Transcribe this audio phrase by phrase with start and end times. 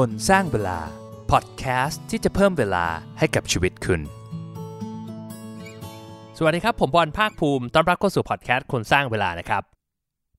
[0.00, 0.78] คนสร้างเวลา
[1.30, 2.86] พอดแคสต์ที่จะเพิ่มเวลา
[3.18, 4.00] ให้กับชีวิตคุณ
[6.38, 9.62] สวัสดีครับ ผมบอลภาคภูมิต้อนรับเข้าสู่พอดแคสต์คนสร้างเวลานะครับ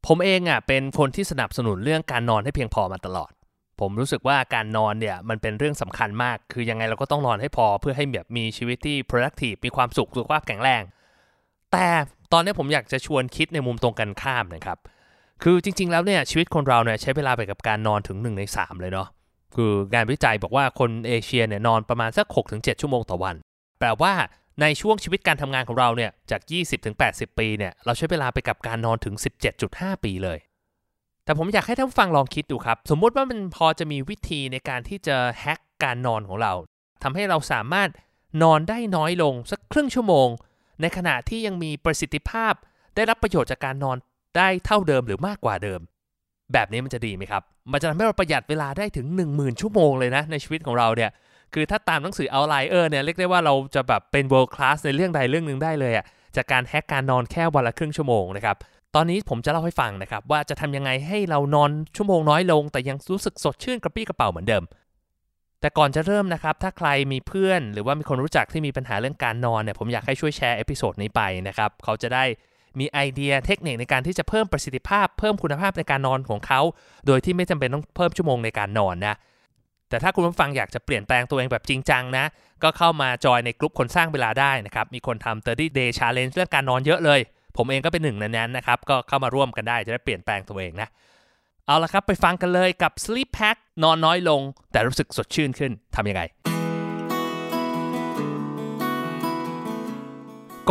[0.08, 3.32] ผมเองอะเป็นคนที่สนับสนุนเรื่องการนอนให้เพียงพอมาตลอด
[3.80, 10.84] ผมรู้สึกว่าการนอนเนี่ยมันเป็นเรื่องสำคัญมาก คือยังไงเราก็ต้องนอนให้พอเพื่อให้แบบมีชีวิตที่ productive มีความสุขสุขภาพแข็งแรง
[11.72, 11.88] แต่
[12.34, 14.78] ตอนนี้ผมอยากจะชวนคิดในมุมตรงกันข้ามนะครับ
[15.44, 19.10] คือจริงๆ แล้วเนี่ยชีวิตคนเราเนี่ยใช้เวลาไปกับการนอนถึง 1 ใน 3 เลยเนาะ
[19.56, 23.36] คืองานวิจัยบอกว่าคนเอเชียเนี่ยนอนประมาณสัก 6-7 ชั่วโมงต่อวัน
[23.80, 24.14] แปลว่า
[24.62, 26.42] ในช่วงชีวิตการทำงานของเราเนี่ยจาก
[26.90, 29.16] 20-80 ปีเนี่ยเราใช้เวลาไปกับการนอนถึง
[29.60, 30.40] 17.5 ปีเลย
[31.26, 36.54] แต่ผมอยากให้ท่านผู้ฟังลองคิดดูครับ สมมุติว่ามันพอจะมีวิธีในการที่จะแฮกการนอนของเรา
[37.04, 37.90] ทำให้เราสามารถ
[38.44, 40.28] นอนได้น้อยลงสักครึ่งชั่วโมง
[40.82, 42.54] ในขณะที่ยังมีประสิทธิภาพ
[42.96, 43.98] ได้รับประโยชน์จากการนอน
[44.38, 45.80] ได้เท่าเดิมหรือมากกว่าเดิม
[46.54, 51.12] แบบนี้มันจะดีไหมครับ มันจะทำให้เราประหยัดเวลาได้ถึง 10,000 ชั่วโมงเลยนะในชีวิตของเราเนี่ย
[51.54, 56.06] คือถ้าตามหนังสือ Outlier เนี่ยเรียกได้ว่าเราจะแบบเป็น world class ในเรื่องใดเรื่องหนึ่งได้เลยอะ่ะ
[56.36, 58.56] จากการ hack การนอนแค่วันละครึ่งชั่วโมงนะครับ
[58.96, 64.64] ตอนนี้ผมจะเล่าให้ฟังนะครับว่าจะทำยังไงให้เรานอนชั่วโมงน้อยลง แต่ยังรู้สึกสดชื่นกระปรี้กระเปร่าเหมือนเดิม
[65.62, 72.24] แต่ก่อนจะเริ่มนะครับ ถ้าใครมีเพื่อน หรือว่ามีคนรู้จักที่มีปัญหาเรื่องการนอนเนี่ย ผมอยากให้ช่วยแชร์ episode นี้ไปนะครับ เขาจะได้
[72.80, 76.62] มีไอเดียเทคนิคในการที่จะเพิ่มประสิทธิภาพ เพิ่มคุณภาพในการนอนของเขา
[77.08, 79.16] โดยที่ไม่จำเป็นต้องเพิ่มชั่วโมงในการนอนนะ
[79.90, 82.26] แต่ถ้าคุณผู้ฟังอยากจะเปลี่ยนแปลงตัวเองแบบจริงจังนะ
[82.64, 87.20] ก็เข้ามาจอยในกลุ่มคนสร้างเวลาได้นะครับ มีคนทำ30 day challenge เรื่องการนอนเยอะเลย
[87.58, 90.88] ผมเองก็เป็นหนึ่งในนั้นนะครับ ก็เข้ามาร่วมกันได้จะได้เปลี่ยนแปลงตัวเองนะ
[91.68, 96.22] เอาละครับไปฟังกันเลยกับ sleep pack นอนน้อยลง แต่รู้สึกสดชื่นขึ้นทำยังไง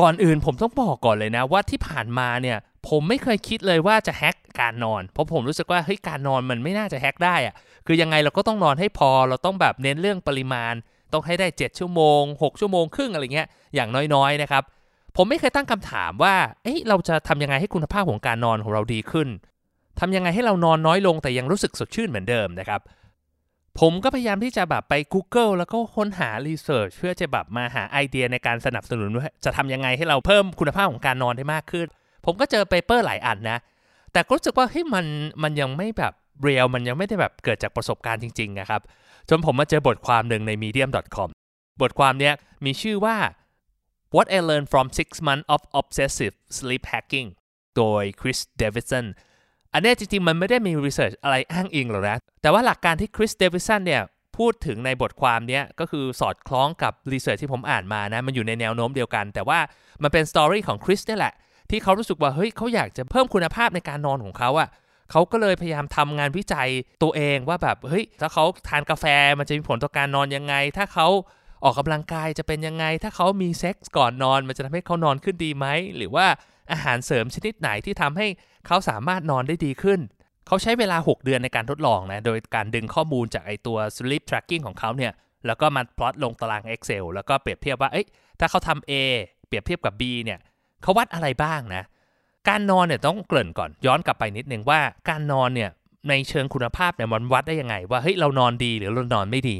[0.01, 7.55] ก่อนอื่นผมต้องบอกก่อนเลยนะว่าที่ผ่านมาเนี่ยผมไม่เคยคิดเลยว่าจะแฮกการนอน เพราะผมรู้สึกว่าเฮ้ยการนอนมันไม่น่าจะแฮกได้อะ
[7.87, 10.75] คือยังไงเราก็ต้องนอนให้พอ เราต้องแบบเน้นเรื่องปริมาณ
[11.13, 14.63] ต้องให้ได้ 7 ชั่วโมง 6 ชั่วโมงครึ่งอะไรเงี้ยอย่างน้อยๆนะครับ
[15.17, 19.29] ผมไม่เคยตั้งคำถามว่าเอ้ยเราจะทำยังไงให้คุณภาพของการนอนของเราดีขึ้น
[20.01, 22.81] ทำยังไงให้เรานอนน้อยลงแต่ยังรู้สึกสดชื่นเหมือนเดิมนะครับ
[23.81, 31.87] ผมก็พยายามที่จะแบบไป Google แล้วก็ค้นหารีเสิร์ชเพื่อจะแบบมาหาไอเดียในการสนับสนุนว่าจะทำยังไงให้เราเพิ่มคุณภาพของการนอนได้มากขึ้น
[32.27, 33.59] ผมก็เจอ paper หลายอันนะ
[34.13, 35.07] แต่ก็รู้สึกว่าเฮ้ยมัน
[35.43, 36.13] มันยังไม่แบบ
[36.43, 38.81] real มันยังไม่ได้แบบเกิดจากประสบการณ์จริงๆนะครับ
[39.29, 41.29] จนผมมาเจอบทความหนึ่งใน medium.com
[41.83, 42.35] บทความเนี้ย
[42.65, 43.17] มีชื่อว่า
[44.15, 47.29] What I Learned from Six Months of Obsessive Sleep Hacking
[47.77, 49.07] โดย Chris Davidson
[49.73, 54.03] อันนี้จริงๆ มันไม่ได้มี research อะไรอ้างอิงหรอกนะ แต่ว่าหลักการที่ Chris Davidson เนี่ย
[54.37, 59.59] พูดถึงในบทความนี้ก็คือสอดคล้องกับ research ที่ผมอ่านมานะ มันอยู่ในแนวโน้มเดียวกัน แต่ว่า
[60.03, 61.35] มันเป็นสตอรี่ของคริสนี่แหละ
[61.71, 64.69] ที่เขารู้สึกว่าเฮ้ยเขาอยากจะเพิ่มคุณภาพในการนอนของเขาอะ
[65.11, 66.69] เขาก็เลยพยายามทำงานวิจัย
[67.03, 69.05] ตัวเองว่าแบบเฮ้ยถ้าเขาทานกาแฟ
[69.39, 71.09] มันจะมีผลต่อการนอนยังไง ถ้าเขา
[71.65, 75.67] ออกกำลังกายจะเป็นยังไง ถ้าเขามีเซ็กส์ก่อนนอน มันจะทำให้เขานอนขึ้นดีไหม
[75.97, 76.27] หรือว่า
[76.73, 78.27] อาหารเสริมชนิดไหนที่ทำให้
[78.67, 80.01] เขาสามารถนอนได้ดีขึ้น
[80.47, 85.13] เขาใช้เวลา 6 เดือนในการทดลองนะ โดยการดึงข้อมูลจากไอตัว sleep tracking ของเขาเนี่ย
[85.47, 88.07] แล้วก็มาพลอตลงตาราง Excel แล้วก็เปรียบเทียบว่า เอ้ย
[88.41, 88.93] ถ้าเขาทำ A
[89.47, 90.39] เปรียบเทียบกับ B เนี่ย
[90.83, 91.83] เขาวัดอะไรบ้างนะ
[92.49, 95.71] การนอนเนี่ยต้องเกริ่นก่อน ย้อนกลับไปนิดนึงว่าการนอนเนี่ย
[96.09, 99.59] ในเชิงคุณภาพเนี่ยมันวัดได้ยังไง ว่าเฮ้ยเรานอนดีหรือเรานอนไม่ดี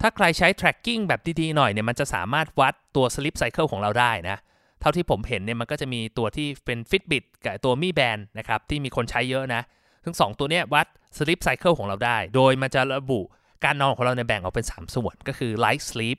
[0.00, 9.62] ถ้าใครใช้ tracking แบบดีๆหน่อยเนี่ยมันจะสามารถวัดตัว sleep cycle ของเราได้นะเท่าที่ผมเห็นเนี่ยมันก็จะมีตัวที่เป็น Fitbit กับตัว Mi Band นะครับที่มีคนใช้เยอะนะ
[10.04, 10.86] ทั้ง 2 ตัวเนี้ยวัด
[11.18, 13.20] sleep cycle ของเราได้ โดยมันจะระบุ
[13.64, 16.18] การนอนของเราในยแบ่งออกเป็น 3 ส่วน ก็คือ light sleep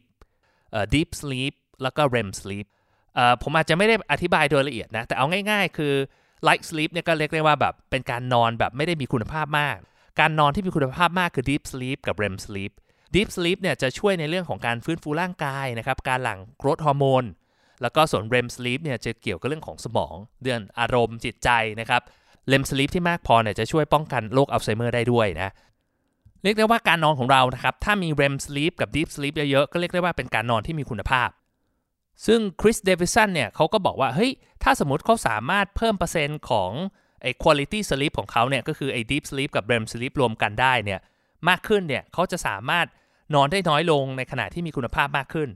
[0.94, 1.53] deep sleep
[1.84, 2.66] แล้วก็ REM sleep
[3.44, 5.94] ผมอาจจะไม่ได้อธิบายโดยละเอียดนะ แต่เอาง่ายๆ คือ
[6.47, 9.78] light sleep เนี่ยก็เรียกได้ว่าแบบเป็นการนอนแบบไม่ได้มีคุณภาพมาก
[10.20, 12.72] การนอนที่มีคุณภาพมากคือ deep sleep กับ REM sleep
[13.16, 17.24] deep sleep เนี่ยจะช่วยในเรื่องของการฟื้นฟูร่างกายนะครับการหลั่งโกรทฮอร์โมน
[17.81, 21.50] แล้วก็ส่วน REM sleep เนี่ยจะเกี่ยวกับเรื่องของสมอง เรื่องอารมณ์จิตใจ
[21.80, 22.02] นะครับ
[22.52, 25.52] REM sleep ที่มากพอเนี่ยจะช่วยป้องกันโรคอัลไซเมอร์ได้ด้วยนะ
[26.44, 31.29] เรียกได้ว่าการนอนของเรานะครับ ถ้ามี REM sleep กับ deep sleep เยอะๆ ก็เรียกได้ว่าเป็นการนอนที่มีคุณภาพ
[32.26, 34.32] ซึ่ง Chris Davidson เนี่ยเขาก็บอกว่า เฮ้ย
[34.64, 36.72] ถ้าสมมติเขาสามารถเพิ่มเปอร์เซ็นต์ของ
[37.22, 40.99] ไอ้ quality sleep ของเขาเนี่ยก็คือไอ้ deep sleep กับ REM sleep รวมกันได้เนี่ย
[41.49, 42.85] มากขึ้นเนี่ยเขาจะสามารถ
[43.35, 45.49] นอนได้น้อยลงในขณะที่มีคุณภาพมากขึ้น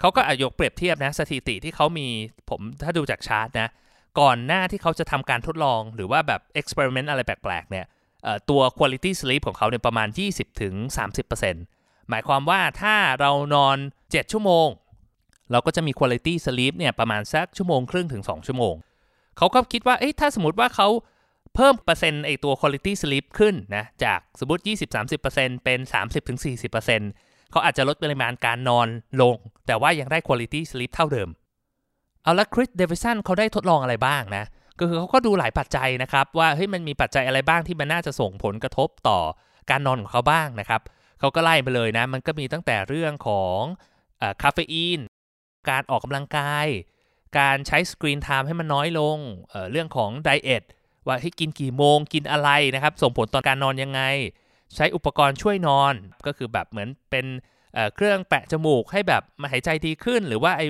[0.00, 2.06] เขาก็อายกเปรียบเทียบนะสถิติที่เขามี
[2.50, 3.68] ผมถ้าดูจากชาร์ตนะ
[4.20, 7.86] ก่อนหน้าที่เขาจะทำการทดลองหรือว่าแบบ experiment อะไรแปลกๆเนี่ย
[8.50, 10.08] ตัว quality sleep ของเขาเนี่ยประมาณ
[10.88, 14.68] 20-30%หมายความว่าถ้าเรานอน 7 ชั่วโมง
[15.50, 18.74] เราก็จะมี quality sleep เนี่ยประมาณสักชั่วโมงครึ่งถึง 2 ชั่วโมง
[19.38, 20.88] เขาก็คิดว่าเอ้ถ้าสมมติว่าเขา
[21.54, 24.62] เพิ่มเปอร์เซ็นต์ไอตัว quality sleep ขึ้นนะ จากสมมติ
[25.08, 25.78] 20-30%เป็น
[26.54, 28.88] 30-40% เขาอาจจะลดปริมาณการนอน
[29.20, 29.36] ลง
[29.66, 31.28] แต่ว่ายังได้ quality sleep เท่าเดิม
[32.22, 34.44] เอาละ Chris Davidson เขาได้ทดลองอะไรบ้างนะ
[34.78, 39.18] ก็คือเขาก็ดูหลายปัจจัยนะครับ ว่าเฮ้ยมันมีปัจจัยอะไรบ้างที่มันน่าจะส่งผลกระทบต่อ
[39.70, 40.80] การนอนของเขาบ้างนะครับ
[41.20, 43.60] เขาก็ไล่ไปเลยนะ มันก็มีตั้งแต่เรื่องของ
[44.42, 45.00] คาเฟอีน
[45.70, 46.66] การออกกำลังกาย
[47.38, 49.18] การใช้ screen time ให้มันน้อยลง
[49.50, 50.62] เรื่องของ diet
[51.06, 54.00] ว่าให้กินกี่โมงกินอะไรนะครับ ส่งผลต่อการนอนยังไง
[54.76, 55.94] ใช้อุปกรณ์ช่วยนอน
[56.26, 57.26] ก็คือแบบเหมือนเป็น
[57.94, 60.66] เครื่องแปะจมูกให้แบบมาหายใจดีขึ้น หรือว่าไอ้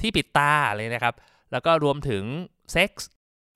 [0.00, 1.14] ที่ปิดตาอะไรนะครับ
[1.52, 2.22] แล้วก็รวมถึง
[2.72, 3.08] เซ็กส์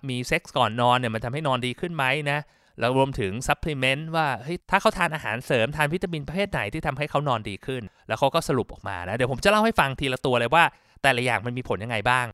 [0.09, 2.39] มีเซ็กส์ก่อนนอนเนี่ยมันทำให้นอนดีขึ้นไหมนะ
[2.81, 10.65] แล้วรวมถึง supplement ว่าเฮ้ยถ้าเขาทานอาหารเสริมทานวิตามินประเภทไหนที่ทำให้เขานอนดีขึ้น แล้วเขาก็สรุปออกมานะ เดี๋ยวผมจะเล่าให้ฟังทีละตัวเลยว่า
[11.03, 12.27] แต่ละอย่างมันมีผลยังไงบ้าง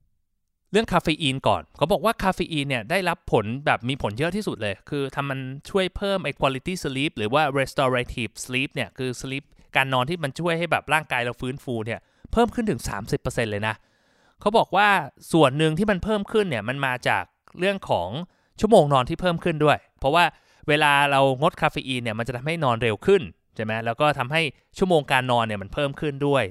[0.73, 5.41] เรื่องคาเฟอีนก่อนเขาบอกว่าคาเฟอีนเนี่ยได้รับผลแบบมีผลเยอะที่สุดเลย คือทำมัน
[5.71, 9.45] ช่วยเพิ่มไอ้ quality sleep หรือว่า restorative sleep เนี่ยคือ sleep
[9.77, 12.01] การนอนที่มันช่วยให้แบบร่างกายเราฟื้นฟูเนี่ย
[12.33, 12.81] เพิ่มขึ้นถึง
[13.17, 13.75] 30%เลยนะ
[14.41, 14.89] เขาบอกว่า
[15.33, 17.25] ส่วนหนึ่งที่มันเพิ่มขึ้นเนี่ยมันมาจาก
[17.59, 18.09] เรื่องของ
[18.61, 20.25] ชั่วโมงนอนที่เพิ่มขึ้นด้วย เพราะว่า
[20.69, 23.23] เวลาเรางดคาเฟอีนเนี่ยมันจะทำให้นอนเร็วขึ้น
[23.55, 24.43] ใช่ไหมแล้วก็ทำให้
[24.79, 26.45] ชั่วโมงการนอนเนี่ยมันเพิ่มขึ้นด้วย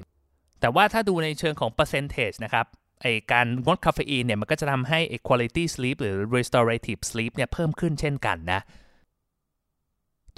[0.60, 2.66] แต่ว่าถ้าดูในเชิงของ percentage นะครับ
[3.02, 8.60] ไอการงดคาเฟอีนเนี่ยมันก็จะทำให้ไอ quality sleep หรือ restorative sleep เนี่ยเพิ่มขึ้นเช่นกันนะ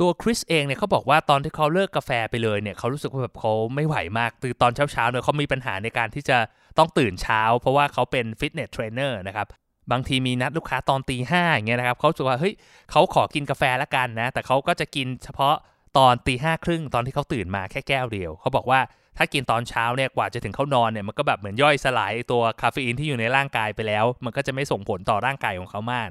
[0.01, 6.39] ตัวคริสเองเนี่ยเขาบอกว่าตอนที่เขาเลิกกาแฟไปเลยเนี่ยเขารู้สึกว่าแบบเขาไม่ไหวมากคือตอนเช้าๆเนี่ยเขามีปัญหาในการที่จะ
[6.79, 9.47] ต้องตื่นเช้า เพราะว่าเขาเป็น fitness trainer นะครับ
[9.93, 12.55] บางทีมีนัดลูกค้าตอนตีห้าอย่างเงี้ยนะครับเขาจะว่าเฮ้ย
[12.91, 15.55] เขาขอกินกาแฟละกันนะ แต่เขาก็จะกินเฉพาะ
[15.99, 18.81] ตอนตีห้าครึ่งตอนที่เขาตื่นมาแค่แก้วเดียวเขาบอกว่า
[19.17, 26.09] ถ้ากินตอนเช้าเนี่ยกว่าจะถึงเข้านอนเนี่ยมันก็แบบเหมือนย่อยสลายตัวคาเฟอีนที่อยู่ในร่างกายไปแล้ว มันก็จะไม่ส่งผลต่อร่างกายของเขามาก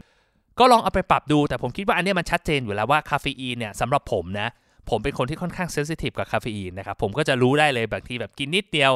[0.60, 4.50] ก็ลองเอาไปปรับดูแต่ผมคิดว่าอันนี้มันชัดเจนอยู่แล้วว่าคาเฟอีนเนี่ยสำหรับผมนะ
[4.90, 8.92] ผมเป็นคนที่ค่อนข้างเซนซิทีฟกับคาเฟอีนนะครับผมก็จะรู้ได้เลยบางทีแบบกินนิดเดียว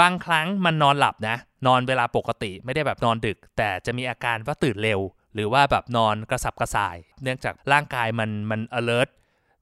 [0.00, 1.36] บางครั้งมันนอนหลับนะ
[1.66, 5.00] นอนเวลาปกติไม่ได้แบบนอนดึก แต่จะมีอาการว่าตื่นเร็ว
[5.34, 9.08] หรือว่าแบบนอนกระสับกระส่าย เนื่องจากร่างกายมันมัน alert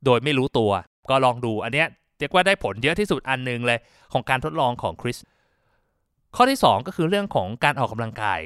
[0.04, 0.70] โดยไม่รู้ตัว
[1.10, 1.88] ก็ลองดูอันเนี้ย
[2.18, 3.78] เรียกว่าได้ผลเยอะที่สุดอันนึงเลย
[4.12, 5.18] ของการทดลองของคริส
[6.36, 8.40] ข้อที่ 2 ก็คือเรื่องของการออกกำลังกาย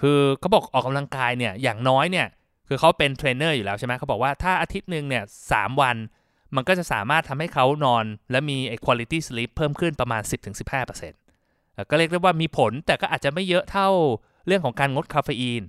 [0.00, 2.26] คือเขาบอกออกกำลังกายเนี่ยอย่างน้อยเนี่ย
[2.68, 5.96] คือเขาเป็นเทรนเนอร์อยู่แล้วใช่ไหมเขาบอกว่าถ้าอาทิตย์หนึ่งเนี่ย3 วัน
[6.56, 10.22] มันก็จะสามารถทำให้เขานอน และมีไอ้ quality sleep เพิ่มขึ้นประมาณ
[10.86, 13.88] 10-15%ก็เรียกได้ว่ามีผลแต่ก็อาจจะไม่เยอะเท่า
[14.46, 15.62] เรื่องของการงดคาเฟอีน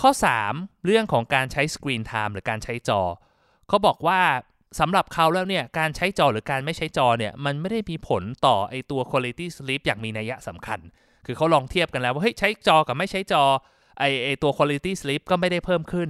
[0.00, 0.10] ข้อ
[0.48, 3.02] 3 เรื่องของการใช้สกรีนไทม์หรือการใช้จอ
[3.68, 4.20] เขาบอกว่า
[4.80, 10.80] สำหรับเขาแล้วเนี่ยการใช้จอหรือการไม่ใช้จอเนี่ยมันไม่ได้มีผลต่อไอตัว quality sleep อย่างมีนัยสำคัญ
[11.26, 13.42] คือเขาลองเทียบกันแล้วว่าเฮ้ยใช้จอกับไม่ใช้จอ
[13.98, 16.08] ไอไอตัว quality sleep ก็ไม่ได้เพิ่มขึ้น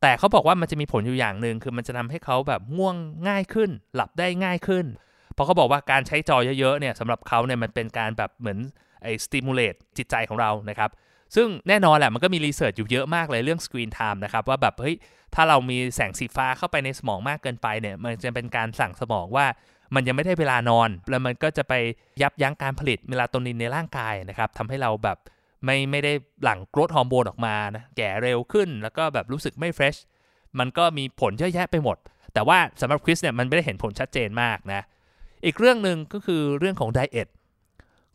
[0.00, 2.96] แต่เขาบอกว่ามันจะมีผลอยู่อย่างหนึ่งคือมันจะทำให้เขาแบบง่วง
[3.28, 4.86] ง่ายขึ้น หลับได้ง่ายขึ้น
[5.34, 8.58] เพราะเขาบอกว่าการใช้จอเยอะๆเนี่ยสำหรับเขาเนี่ยมันเป็นการแบบเหมือน
[9.02, 10.90] ไอ้ stimulate จิตใจของเรานะครับ
[11.34, 14.96] ซึ่งแน่นอนแหละมันก็มี research อยู่เยอะมากเลยเรื่อง screen time นะครับว่าแบบเฮ้ย
[15.34, 19.46] ถ้าเรามีแสงสีฟ้าเข้าไปในสมองมากเกินไปเนี่ยมันจะเป็นการสั่งสมองว่า
[19.94, 21.74] มันยังไม่ได้เวลานอน แล้วมันก็จะไป
[22.22, 25.18] ยับยั้งการผลิตเมลาโทนินในร่างกายนะครับทำให้เราแบบ
[25.64, 26.12] ไม่ไม่ได้
[26.44, 29.96] หลั่ง growth hormone ออกมานะแก่เร็วขึ้น แล้วก็แบบรู้สึกไม่ fresh
[30.58, 31.96] มันก็มีผลเยอะแยะไปหมด
[32.34, 34.80] แต่ว่าสำหรับคริสเนี่ยมันไม่ได้เห็นผลชัดเจนมากนะ
[35.44, 37.28] อีกเรื่องหนึ่งก็คือเรื่องของ diet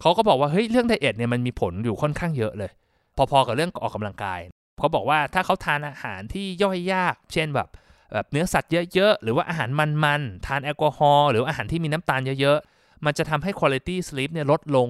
[0.02, 2.72] เขาก็บอกว่าเฮ้ยเรื่อง diet เนี่ยมันมีผลอยู่ค่อนข้างเยอะเลย
[3.18, 4.40] พอๆกับเรื่องออกกำลังกาย
[4.78, 7.68] เขาบอกว่าถ้าเขาทานอาหารที่ย่อยยาก เช่นแบบ
[8.14, 14.88] แบบเนื้อสัตว์เยอะๆ หรือว่าอาหารมันๆ ทานแอลกอฮอล์หรืออาหารที่มีน้ำตาลเยอะๆ มันจะทำให้ quality sleep เนี่ยลดลง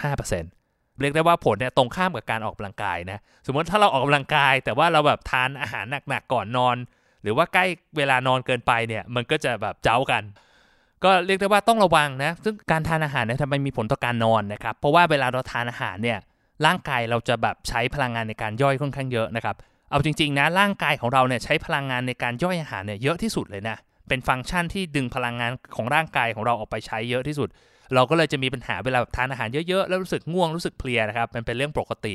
[0.00, 6.76] 10-15%เรียกได้ว่าผลเนี่ยตรงข้ามกับการออกกำลังกายนะ สมมติถ้าเราออกกำลังกาย แต่ว่าเราแบบทานอาหารหนักๆก่อนนอน
[7.22, 7.64] หรือว่าใกล้
[7.96, 10.22] เวลานอนเกินไปเนี่ยมันก็จะแบบเจ้ากัน
[11.04, 16.18] ก็เรียกได้ว่าต้องระวังนะ ซึ่งการทานอาหารเนี่ยทำไมมีผลต่อการนอนนะครับ เพราะว่าเวลาเราทานอาหารเนี่ย
[16.66, 19.56] ร่างกายเราจะแบบใช้พลังงานในการย่อยค่อนข้างเยอะนะครับ
[19.90, 23.76] เอาจริงๆนะร่างกายของเราเนี่ยใช้พลังงานในการย่อยอาหารเนี่ยเยอะที่สุดเลยนะ
[24.08, 27.48] เป็นฟังก์ชันที่ดึงพลังงานของร่างกายของเราออกไปใช้เยอะที่สุด
[27.94, 32.14] เราก็เลยจะมีปัญหาเวลาทานอาหารเยอะๆแล้วรู้สึกง่วงรู้สึกเพลียนะครับมันเป็นเรื่องปกติ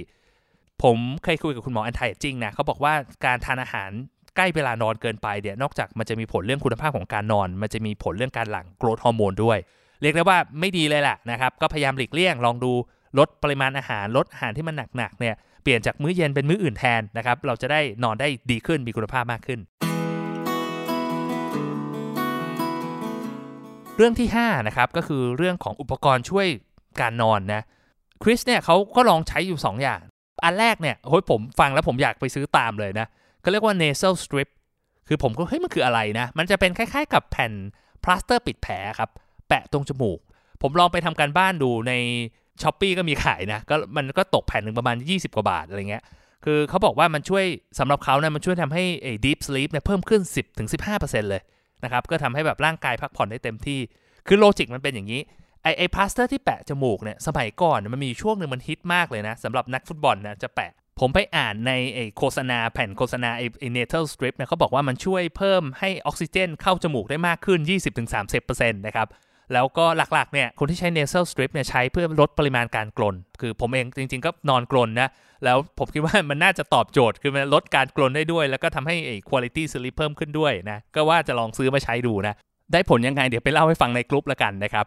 [0.84, 2.94] ผมเคยคุยกับคุณหมอแอนไทยจริงนะเขาบอกว่า
[3.26, 3.90] การทานอาหาร
[4.36, 9.58] ใกล้เวลานอนเกินไปเนี่ยนอกจากมันจะมีผลเรื่องคุณภาพของการนอน มันจะมีผลเรื่องการหลั่งโกรทฮอร์โมนด้วย
[10.02, 12.74] เรียกได้ว่าไม่ดีเลยแหละนะครับ ก็พยายามหลีกเลี่ยงลองดู
[13.20, 19.60] ลดปริมาณอาหารลดอาหารที่มันหนักๆเนี่ยเปลี่ยนจากมื้อเย็นเป็นมื้ออื่นแทนนะครับเราจะได้นอนได้ดีขึ้นมีคุณภาพมากขึ้น
[23.98, 26.48] เรื่องที่5นะครับก็คือเรื่องของอุปกรณ์ช่วย
[27.02, 27.62] การนอนนะ
[28.24, 30.02] คริสเนี่ยเขาก็ลองใช้อยู่ 2 อย่าง
[30.46, 33.08] อันแรกเนี่ยโอ้ยผมฟังแล้วผมอยากไปซื้อตามเลยนะ
[33.44, 34.50] ก็เรียกว่า nasal strip
[35.08, 37.52] คือผมก็เฮ้ยมันคืออะไรนะ มันจะเป็นคล้ายๆ กับแผ่น
[38.04, 39.10] พลาสเตอร์ปิดแผลครับ
[39.48, 40.20] แปะตรงจมูก
[40.62, 41.94] ผมลองไปทำการบ้านดูใน
[42.62, 46.04] Shopee ก็มีขายนะก็มันก็ตกแผ่นหนึ่งประมาณ 20 กว่าบาทอะไรเงี้ย
[46.46, 47.46] คือเขาบอกว่ามันช่วย
[47.80, 50.22] สำหรับเขาเนี่ยมันช่วยทำให้ไอ้ deep sleep เนี่ยเพิ่มขึ้น
[50.76, 51.42] 10-15%เลย
[51.84, 53.80] นะครับก็ทำให้แบบร่างกายพักผ่อนได้เต็มที่
[54.28, 55.22] คือ logic มันเป็นอย่างนี้
[55.64, 67.60] ไอไอพลาสเตอร์ที่แปะจมูกเนี่ยสมัยก่อนมันมีช่วงหนึ่งมันฮิตมากเลยนะสำหรับนักฟุตบอลนะจะแปะ ผมไปอ่านในไอโฆษณาแผ่นโฆษณาไอไอ nasal strip เนี่ยเขาบอกว่ามันช่วยเพิ่มให้ออกซิเจนเข้าจมูกได้มากขึ้น
[68.20, 69.08] 20-30%นะครับ
[69.54, 75.10] แล้วก็หลักๆเนี่ยคนที่ใช้ nasal strip เนี่ยใช้เพื่อลดปริมาณการกลน คือผมเองจริง ๆ ก็นอนกลนนะ
[75.44, 82.36] แล้วผมคิดว่ามันน่าจะตอบโจทย์คือมันลดการกลนได้ด้วย แล้วก็ทำให้ไอ้ quality sleep เพิ่มขึ้นด้วยนะ ก็ว่าจะลองซื้อมาใช้ดูนะ
[82.74, 84.86] ได้ผลยังไงเดี๋ยวไปเล่าให้ฟังในกลุ่มละกันนะครับ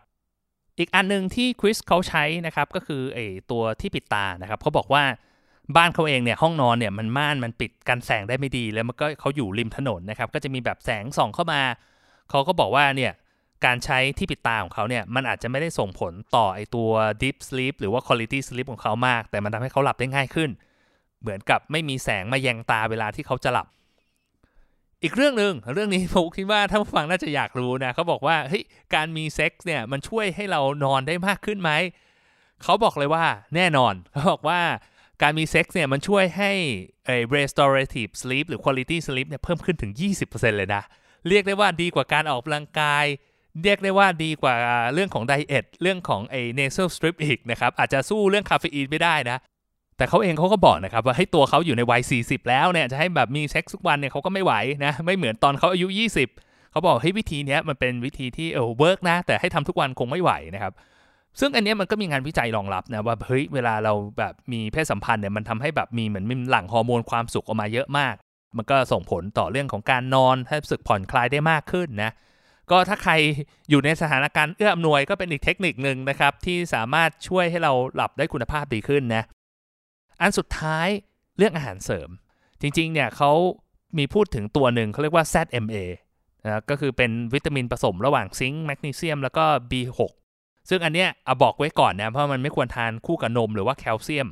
[0.79, 5.05] อีกอันหนึ่งที่คริสเขาใช้นะครับก็คือไอ้ตัวที่ปิดตานะครับเขาบอกว่า
[5.77, 11.61] บ้านเขาเองเนี่ยห้องนอนเนี่ยมันม่านมันปิดกันแสงได้ไม่ดี แล้วมันก็เขาอยู่ริมถนนนะครับก็จะมีแบบแสงส่องเข้ามา
[12.31, 13.13] เขาก็บอกว่าเนี่ย
[13.65, 16.91] การใช้ที่ปิดตาของเขาเนี่ยมันอาจจะไม่ได้ส่งผลต่อไอตัว
[17.23, 20.51] deep sleep หรือว่า quality sleep ของเขามาก แต่มันทำให้เขาหลับได้ง่ายขึ้น
[21.21, 23.67] เหมือนกับไม่มีแสงมาแยงตาเวลาที่เขาจะหลับ
[25.03, 31.71] อีกเรื่องหนึ่งเรื่องนี้ผมคิดว่าท่านฟังน่าจะอยากรู้นะเขาบอกว่าเฮ้ยการมีเซ็กส์เนี่ยมันช่วยให้เรานอนได้มากขึ้นไหม
[32.63, 33.25] เขาบอกเลยว่า
[33.57, 34.61] แน่นอนเขาบอกว่า
[35.23, 36.53] การมีเซ็กส์เนี่ยมันช่วยให้
[37.07, 39.93] ไอ้ restorative sleep หรือ quality sleep เนี่ยเพิ่มขึ้นถึง
[40.25, 40.83] 20%เลยนะ
[41.29, 43.05] เรียกได้ว่าดีกว่าการออกกำลังกาย
[43.65, 44.55] เรียกได้ว่าดีกว่า
[44.95, 49.39] เรื่องของ diet เรื่องของไอ้ nasal strip อีกนะครับ อาจจะสู้เรื่องคาเฟอีนไม่ได้นะ
[49.97, 54.53] แต่เขาเองเขาก็บอกนะครับ ว่าให้ตัวเขาอยู่ในวัย 40 แล้วเนี่ย จะให้แบบมีเซ็กซ์ทุกวันเนี่ยเขาก็ไม่ไหว
[54.85, 55.89] นะ ไม่เหมือนตอนเขาอายุ
[56.31, 60.73] 20 เขาบอกให้วิธีนี้มันเป็นวิธีที่เออ work นะ แต่ให้ทำทุกวันคงไม่ไหวนะครับ
[61.41, 68.15] ซึ่งอันนี้มันก็มีงานวิจัยรองรับนะว่าเฮ้ยเวลาเราแบบมีเพศสัมพันธ์เนี่ยมันทำให้แบบมีเหมือนมีหลั่งฮอร์โมนความสุขออกมาเยอะมาก
[68.57, 72.11] มันก็ส่งผลต่อเรื่องของการนอนให้รู้สึกผ่อนคลายได้มากขึ้นนะ
[72.71, 73.13] ก็ถ้าใคร
[73.71, 79.23] อยู่ในสถานการณ์เอื้ออำนวยก็เป็นอีกเทคนิคหนึ่งนะครับ ที่สามารถช่วยให้เราหลับได้คุณภาพดีขึ้นนะ
[80.21, 80.89] อันสุดท้าย
[81.37, 82.09] เรื่องอาหารเสริม
[82.61, 83.33] จริงๆเนี่ยเขา
[83.99, 85.77] มีพูดถึงตัวหนึ่งเขาเรียกว่า ZMA
[86.45, 90.01] นะก็คือเป็นวิตามินผสมระหว่างซิงค์แมกนีเซียมแล้วก็ B6
[90.71, 94.29] ซึ่งอันเนี้ยเอาบอกไว้ก่อนนะ เพราะมันไม่ควรทานคู่กับนมหรือว่าแคลเซียม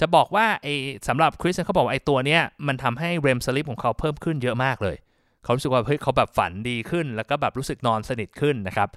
[0.00, 0.74] จะบอกว่าไอ้
[1.08, 4.96] สำหรับคริสเขาบอกว่าไอ้ตัวเนี้ยมันทำให้เรมสลิปของเขาเพิ่มขึ้นเยอะมากเลย
[5.44, 8.88] เขารู้สึกว่าเฮ้ยเขาแบบฝันดีขึ้น แล้วก็แบบรู้สึกนอนสนิทขึ้นนะครับ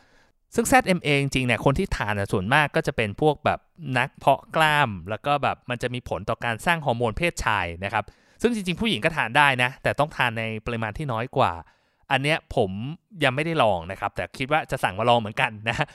[0.55, 3.59] ซึ่ง ZMA จริงเนี่ยคนที่ทานส่วนมากก็จะเป็นพวกแบบ
[3.97, 8.03] นักเพาะกล้าม แล้วก็แบบมันจะมีผลต่อการสร้างฮอร์โมนเพศชายนะครับ
[8.41, 11.51] ซึ่งจริงๆผู้หญิงก็ทานได้นะ แต่ต้องทานในปริมาณที่น้อยกว่า
[12.11, 12.71] อันเนี้ยผม
[13.23, 15.85] ยังไม่ได้ลองนะครับ แต่คิดว่าจะสั่งมาลองเหมือนกันนะ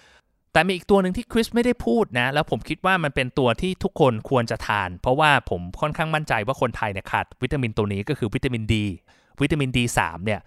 [0.53, 8.87] แต่มีอีกตัวหนึ่งที่คริสไม่ได้พูดนะ แล้วผมคิดว่ามันเป็นตัวที่ทุกคนควรจะทาน เพราะว่าผมค่อนข้างมั่นใจว่าคนไทยเนี่ยขาดวิตามินตัวนี้ก็คือวิตามินดี
[9.41, 10.41] วิตามิน D3 เนี่ย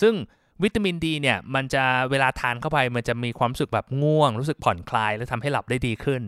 [0.00, 0.14] ซึ่ง
[0.62, 6.22] วิตามินดีเนี่ยมันจะเวลาทานเข้าไปมันจะมีความรู้สึกแบบง่วง รู้สึกผ่อนคลาย และทำให้หลับได้ดีขึ้น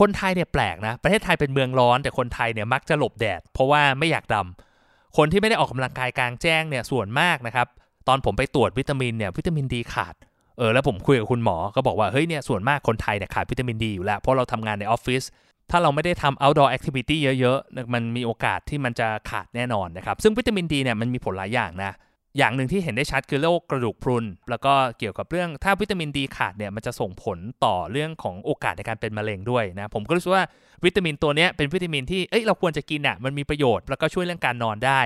[0.00, 7.66] คนไทยเนี่ยแปลกนะ ประเทศไทยเป็นเมืองร้อน แต่คนไทยเนี่ยมักจะหลบแดด เพราะว่าไม่อยากดำคนที่ไม่ได้ออกกำลังกายกลางแจ้งเนี่ยส่วนมากนะครับ
[8.08, 10.14] ตอนผมไปตรวจวิตามินเนี่ยวิตามินดีขาด
[10.58, 15.22] เออแล้วผมคุยกับคุณหมอก็บอกว่าเฮ้ยเนี่ยส่วนมากคนไทยเนี่ยขาดวิตามินดีอยู่แล้วเพราะเราทำงานในออฟฟิศ
[15.70, 21.92] ถ้าเราไม่ได้ทำ outdoor activity เยอะๆ มันมีโอกาสที่มันจะขาดแน่นอนนะครับ ซึ่งวิตามินดีเนี่ยมันมีผลหลายอย่างนะ
[22.38, 30.44] อย่างหนึ่งที่เห็นได้ชัดคือโรคกระดูกพรุน แล้วก็เกี่ยวกับเรื่องถ้าวิตามินดีขาดเนี่ยมันจะส่งผลต่อเรื่องของโอกาสในการเป็นมะเร็งด้วยนะ ผมก็รู้สึกว่า
[30.84, 35.00] วิตามินตัวนี้เป็นวิตามินที่เอ้ยเราควรจะกินอะมันมีประโยชน์แล้วก็ช่วยเรื่องการนอนได้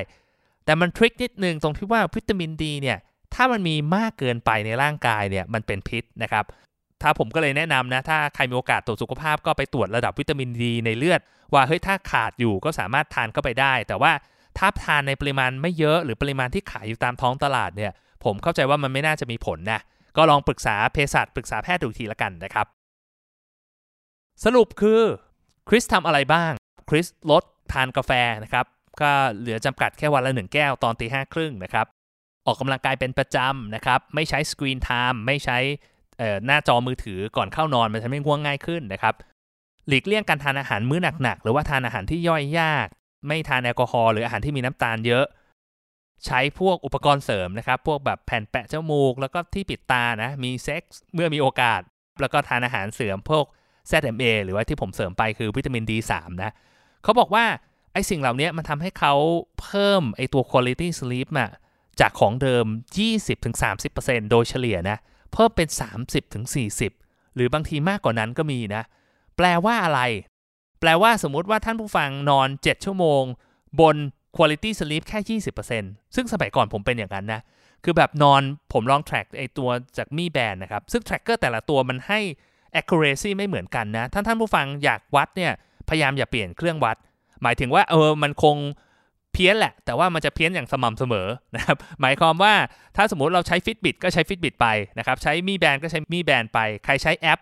[0.64, 2.98] แต่มันทริคนิดนึงตรงที่ว่าวิตามินดีเนี่ย
[3.34, 6.44] ถ้ามันมีมากเกินไปในร่างกายเนี่ยมันเป็นพิษนะครับ
[7.04, 11.20] ถ้าผมก็เลยแนะนำนะ ถ้าใครมีโอกาสตรวจสุขภาพก็ไปตรวจระดับวิตามินดีในเลือด
[11.52, 14.12] ว่าเฮ้ยถ้าขาดอยู่ก็สามารถทานเข้าไปได้ แต่ว่า
[14.58, 17.92] ถ้าทานในปริมาณไม่เยอะหรือปริมาณที่ขายอยู่ตามท้องตลาดเนี่ย
[18.24, 19.80] ผมเข้าใจว่ามันไม่น่าจะมีผลนะ
[20.16, 22.66] ก็ลองปรึกษาเภสัชปรึกษาแพทย์ดูทีละกันนะครับ
[24.44, 25.00] สรุปคือ
[25.68, 26.52] คริสทำอะไรบ้าง
[26.90, 28.66] คริสลดทานกาแฟนะครับ
[29.00, 31.86] ก็เหลือจำกัดแค่วันละหนึ่งแก้วตอนตีห้าครึ่งนะครับ
[32.46, 35.58] ออกกำลังกายเป็นประจำนะครับ ไม่ใช้สกรีนไทม์ไม่ใช้
[36.46, 39.14] หน้าจอมือถือก่อนเข้านอนมันจะไม่ง่วงง่ายขึ้นนะครับ
[39.88, 42.86] หลีกเลี่ยงการทานอาหารมื้อหนักๆ หรือว่าทานอาหารที่ย่อยยาก
[43.26, 45.26] ไม่ทานแอลกอฮอล์หรืออาหารที่มีน้ำตาลเยอะ
[46.26, 51.80] ใช้พวกอุปกรณ์เสริมนะครับ พวกแบบแผ่นแปะจมูก แล้วก็ที่ปิดตานะ มีเซ็กส์เมื่อมีโอกาส
[52.20, 53.44] แล้วก็ทานอาหารเสริมพวก
[53.90, 56.50] ZMA หรือว่าที่ผมเสริมไปคือวิตามิน D3 นะ
[57.02, 57.44] เขาบอกว่า
[57.92, 59.14] ไอ้สิ่งเหล่านี้มันทำให้เขา
[59.60, 61.50] เพิ่มไอ้ตัว quality sleep อะ
[62.00, 62.66] จากของเดิม
[63.48, 65.68] 20-30%โดยเฉลี่ยนะเพิ่มเป็น
[66.32, 68.82] 30-40 หรือบางทีมากกว่านั้นก็มีนะ
[69.36, 70.00] แปลว่าอะไร
[70.80, 73.22] แปลว่าสมมุติว่าท่านผู้ฟังนอน 7 ชั่วโมง
[73.80, 73.96] บน
[74.36, 75.40] quality sleep แค่
[75.72, 77.40] 20%ซึ่งสมัยก่อนผมเป็นอย่างนั้นนะ
[77.84, 82.20] คือแบบนอนผมลอง track ไอตัวจากมีแบนนะครับ ซึ่ง tracker แต่ละตัวมันให้
[82.80, 85.52] accuracy ไม่เหมือนกันนะ ท่านท่านผู้ฟังอยากวัดเนี่ย
[85.88, 86.96] พยายามอย่าเปลี่ยนเครื่องวัด
[87.42, 88.56] หมายถึงว่าเออ มันคง
[89.34, 91.26] เพี้ยนแหละ แต่ว่ามันจะเพี้ยนอย่างสม่ำเสมอ
[91.56, 92.54] นะครับหมายความว่า
[92.96, 94.66] ถ้าสมมติเราใช้ Fitbit ก็ใช้ Fitbit ไป
[94.98, 97.40] นะครับใช้มีแบนก็ใช้มีแบนไป ใครใช้แอป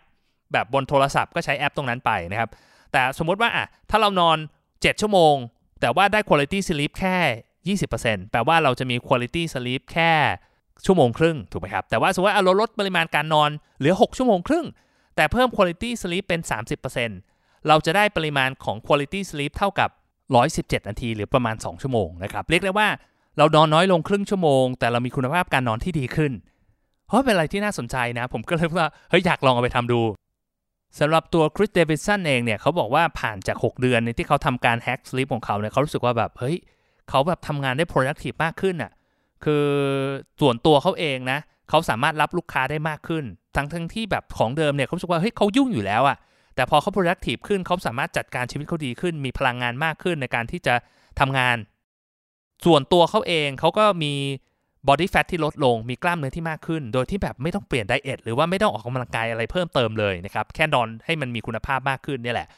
[0.52, 2.50] แบบบนโทรศัพท์ก็ใช้แอปตรงนั้นไปนะครับ
[2.92, 4.38] แต่สมมติว่าอะถ้าเรานอน
[4.70, 5.34] 7 ชั่วโมง
[5.80, 10.12] แต่ว่าได้ quality sleep แค่ 20%แปลว่าเราจะมี quality sleep แค่
[10.86, 14.66] ชั่วโมงครึ่งถูกไหมครับแต่ว่าสมมติว่าเราลดปริมาณการนอนเหลือ 6 ชั่วโมงครึ่ง
[15.16, 16.40] แต่เพิ่ม quality sleep เป็น
[17.04, 19.90] 30%เราจะได้ปริมาณของ quality sleep เท่ากับ
[20.30, 22.88] 117 นาที หรือประมาณ 2 ชั่วโมงนะครับเรียกได้ว่า
[23.38, 26.32] เรานอนน้อยลงครึ่งชั่วโมง แต่เรามีคุณภาพการนอนที่ดีขึ้น
[27.06, 30.00] เพราะเป็นอะไรที่น่าสนใจนะ ผมก็เลยว่าเฮ้ยอยากลองเอาไปทำดู
[31.00, 36.56] สำหรับตัวคริสเดวิสันเองเนี่ยเขาบอกว่าผ่านจาก 6 เดือนในที่เขาทำการแฮกสลิปของเขาเนี่ยเขารู้สึกว่าแบบเฮ้ย
[37.10, 38.92] เขาแบบทำงานได้ productive มากขึ้นอะ
[39.44, 39.64] คือ
[40.40, 41.38] ส่วนตัวเขาเองนะ
[41.70, 43.24] เขาสามารถรับลูกค้าได้มากขึ้น
[43.56, 46.16] ทั้งทั้งที่แบบของเดิมเนี่ยเขาสึกว่าเฮ้ยเขายุ่งอยู่แล้วอะ
[46.54, 50.74] แต่พอเขา productive ขึ้นเขาสามารถจัดการชีวิตเขาดีขึ้น มีพลังงานมากขึ้นในการที่จะ
[51.20, 51.56] ทำงาน
[52.64, 54.14] ส่วนตัวเขาเองเขาก็มี
[54.88, 62.48] body fat ที่ลดลง มีกล้ามเนื้อที่มากขึ้น โดยที่แบบไม่ต้องเปลี่ยนไดเอทหรือว่าไม่ต้องออกกำลังกายอะไรเพิ่มเติมเลยนะครับ แค่นอนให้มันมีคุณภาพมากขึ้นนี่แหละ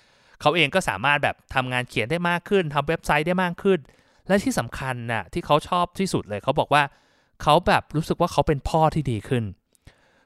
[0.40, 3.78] เขาเองก็สามารถแบบทำงานเขียนได้มากขึ้นทำเว็บไซต์ได้มากขึ้น
[4.26, 6.82] และที่สำคัญน่ะที่เขาชอบที่สุดเลย เขาบอกว่า
[7.42, 9.44] เขาแบบรู้สึกว่าเขาเป็นพ่อที่ดีขึ้น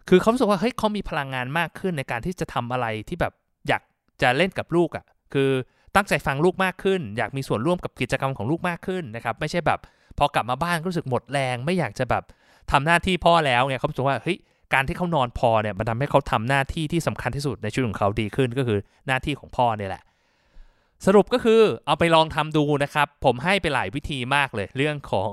[0.09, 3.33] คือเขารู้สึกว่าเฮ้ยเขามีพลังงานมากขึ้นในการที่จะทำอะไรที่แบบ
[3.69, 3.83] อยาก
[4.23, 5.51] จะเล่นกับลูกอะ่ะคือ
[5.95, 9.81] ตั้งใจฟังลูกมากขึ้น อยากมีส่วนร่วมกับกิจกรรมของลูกมากขึ้นนะครับไม่ใช่แบบ
[10.19, 12.25] พอกลับมาบ้านรู้สึกหมดแรง ไม่อยากจะแบบ
[12.71, 14.39] ทำหน้าที่พ่อแล้วเนี่ยเขาบอกว่าเฮ้ย
[14.75, 20.03] การที่เขานอนพอเนี่ยมันทำให้เขาทำหน้าที่ที่สำคัญที่สุดในชีวิตของเขาดีขึ้นก็คือหน้าที่ของพ่อเนี่ยแหละ
[21.07, 25.33] สรุปก็คือเอาไปลองทำดูนะครับ ผมให้ไปหลายวิธีมากเลย เรื่องของ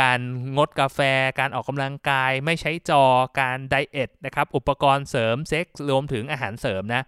[0.00, 0.20] การ
[0.56, 1.00] งดกาแฟ
[1.38, 3.04] การออกกำลังกาย ไม่ใช้จอ
[3.40, 7.02] การไดเอทนะครับอุปกรณ์เสริมเซ็กซ์รวมถึงอาหารเสริมนะ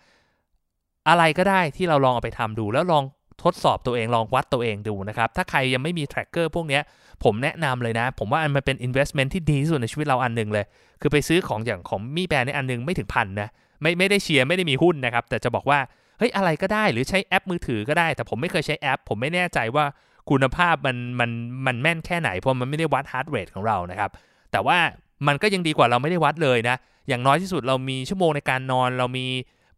[1.09, 3.05] อะไรก็ได้ที่เราลองเอาไปทำดู แล้วลอง
[3.43, 6.81] ทดสอบตัวเองลองวัดตัวเองดูนะครับ ถ้าใครยังไม่มี tracker พวกนี้
[7.25, 10.65] ผมแนะนำเลยนะ ผมว่ามันเป็น investment ที่ดีที่สุดในชีวิตเราอันหนึ่งเลย
[11.01, 13.49] คือไปซื้อของอย่างของมีแบรนด์ในอันนึงไม่ถึงพันนะ
[13.83, 15.79] ไม่ไม่ได้เชียร์ไม่ได้มีหุ้นนะครับ แต่จะบอกว่า
[16.19, 19.85] เฮ้ยอะไรก็ได้หรือใช้แอปมือถือก็ได้ แต่ผมไม่เคยใช้แอป ผมไม่แน่ใจว่า
[20.31, 21.31] คุณภาพมันมัน
[21.67, 24.11] มันแม่นแค่ไหน เพราะมันไม่ได้วัด heart rate ของเรานะครับ
[24.53, 24.79] แต่ว่า
[25.27, 26.77] มันก็ยังดีกว่าเราไม่ได้วัดเลยนะ
[27.09, 29.27] อย่างน้อยที่สุดเรามีชั่วโมงในการนอนเรามี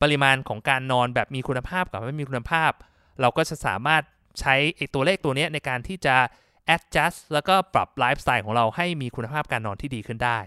[0.02, 2.70] ปริมาณของการนอนแบบมีคุณภาพกับไม่มีคุณภาพ
[3.20, 4.02] เราก็จะสามารถ
[4.40, 6.16] ใช้ไอ้ตัวเลขตัวนี้ในการที่จะ
[6.74, 10.38] adjust แล้วก็ปรับไลฟ์สไตล์ของเราให้มีคุณภาพการนอนที่ดีขึ้นได้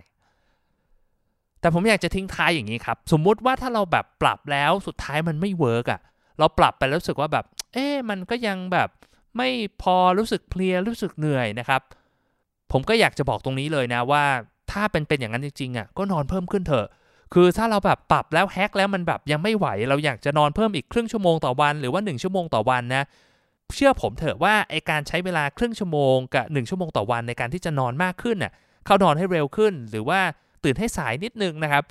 [1.61, 6.01] แต่ผมอยากจะทิ้งท้ายอย่างนี้ครับ สมมุติว่าถ้าเราแบบปรับแล้วสุดท้ายมันไม่ work อะ
[6.39, 8.89] เราปรับไปแล้วรู้สึกว่าแบบ เอ๊มันก็ยังแบบ
[9.37, 9.49] ไม่
[9.81, 11.81] พอรู้สึกเพลียรู้สึกเหนื่อยนะครับ
[12.71, 14.23] ผมก็อยากจะบอกตรงนี้เลยนะว่า
[14.71, 16.87] ถ้าเป็นเป็นอย่างนั้นจริงๆอะก็นอนเพิ่มขึ้นเถอะ
[17.33, 23.05] คือถ้าเราแบบปรับแล้วแฮกแล้วมันแบบยังไม่ไหว เราอยากจะนอนเพิ่มอีกครึ่งชั่วโมงต่อวัน หรือว่า 1 ชั่วโมงต่อวันนะ
[23.75, 28.51] เชื่อผมเถอะว่าไอการใช้เวลาครึ่งชั่วโมงกับ 1 ชั่วโมงต่อวันในการที่จะนอนมากขึ้นน่ะ
[28.85, 30.19] เข้านอนให้เร็วขึ้น หรือว่า
[30.63, 31.83] ตื่นให้สายนิดนึงนะครับ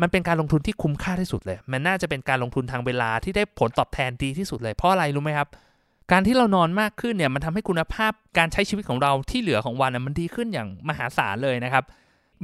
[0.00, 5.48] มันเป็นการลงทุนที่คุ้มค่าที่สุดเลย มันน่าจะเป็นการลงทุนทางเวลาที่ได้ผลตอบแทนดีที่สุดเลยเพราะอะไรรู้ไหมครับ
[6.12, 11.84] การที่เรานอนมากขึ้นเนี่ยมันทำให้คุณภาพการใช้ชีวิตของเราที่เหลือของวันมันดีขึ้นอย่างมหาศาลเลยนะครับ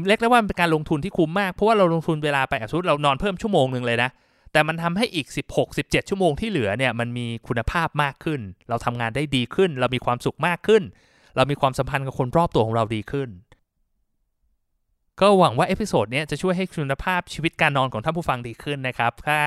[0.09, 4.11] เรียกได้ว่าเป็นการลงทุนที่คุ้มมาก เพราะว่าเราลงทุนเวลาไปสมมติเรานอนเพิ่มชั่วโมงหนึ่งเลยนะ
[4.53, 5.27] แต่มันทำให้อีก
[5.69, 10.83] 16-17 ชั่วโมงที่เหลือเนี่ยมันมีคุณภาพมากขึ้น เราทำงานได้ดีขึ้น เรามีความสุขมากขึ้น
[11.37, 13.29] เรามีความสัมพันธ์กับคนรอบตัวของเราดีขึ้น
[15.21, 19.39] ก็หวังว่า episode นี้จะช่วยให้คุณภาพชีวิตการนอนของท่านผู้ฟังดีขึ้นนะครับถ้า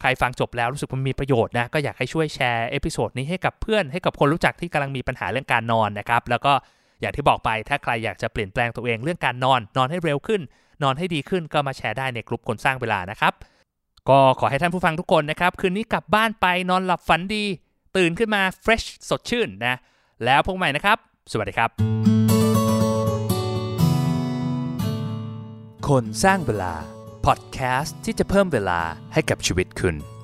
[0.00, 6.52] ใครฟังจบแล้วรู้สึกมันมีประโยชน์นะก็อยากให้ช่วยแชร์ episode นี้ให้กับเพื่อนให้กับคนรู้จักที่กำลังมีปัญหาเรื่องการนอนนะครับแล้วก็
[7.00, 10.40] อย่างที่บอกไปถ้าใครอยากจะเปลี่ยนแปลงตัวเองเรื่องการนอน นอนให้เร็วขึ้น
[10.82, 13.32] นอนให้ดีขึ้นก็มาแชร์ได้ในกลุ่มคนสร้างเวลานะครับ
[14.08, 17.44] ก็ขอให้ท่านผู้ฟังทุกคนนะครับ คืนนี้กลับบ้านไปนอนหลับฝันดี
[17.96, 19.76] ตื่นขึ้นมา fresh สดชื่นนะ
[20.24, 20.98] แล้วพบใหม่นะครับ
[21.32, 21.70] สวัสดีครับ
[25.88, 26.74] คนสร้างเวลา
[27.26, 28.80] พอดแคสต์ที่จะเพิ่มเวลา
[29.12, 30.17] ให้กับชีวิตคุณ